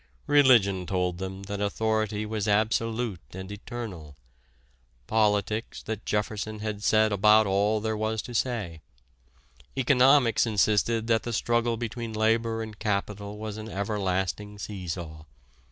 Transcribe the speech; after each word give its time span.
Religion 0.25 0.87
told 0.87 1.19
them 1.19 1.43
that 1.43 1.61
authority 1.61 2.25
was 2.25 2.47
absolute 2.47 3.21
and 3.33 3.51
eternal, 3.51 4.15
politics 5.05 5.83
that 5.83 6.07
Jefferson 6.07 6.57
had 6.57 6.81
said 6.81 7.11
about 7.11 7.45
all 7.45 7.79
there 7.79 7.95
was 7.95 8.19
to 8.23 8.33
say, 8.33 8.81
economics 9.77 10.47
insisted 10.47 11.05
that 11.05 11.21
the 11.21 11.31
struggle 11.31 11.77
between 11.77 12.13
labor 12.13 12.63
and 12.63 12.79
capital 12.79 13.37
was 13.37 13.57
an 13.57 13.69
everlasting 13.69 14.57
see 14.57 14.87
saw. 14.87 15.23